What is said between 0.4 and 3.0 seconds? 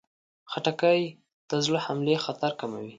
خټکی د زړه حملې خطر کموي.